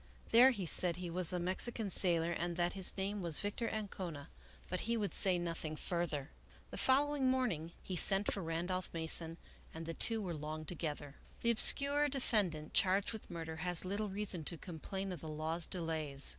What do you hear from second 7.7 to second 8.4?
he sent